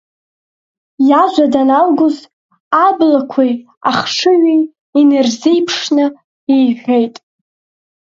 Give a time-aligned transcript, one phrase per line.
[1.09, 2.17] Иажәа даналгоз,
[2.85, 3.53] аблақәеи
[3.89, 4.61] ахшыҩи
[4.99, 6.05] инарзеиԥшны
[6.55, 7.15] иҳәеит…